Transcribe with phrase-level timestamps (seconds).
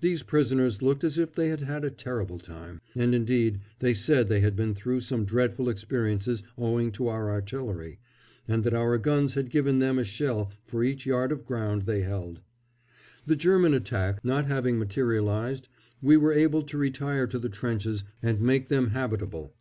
[0.00, 4.28] These prisoners looked as if they had had a terrible time, and, indeed, they said
[4.28, 7.98] they had been through some dreadful experiences owing to our artillery,
[8.46, 12.02] and that our guns had given them a shell for each yard of ground they
[12.02, 12.42] held.
[13.26, 15.68] The German attack not having materialised,
[16.00, 19.52] we were able to retire to the trenches and make them habitable.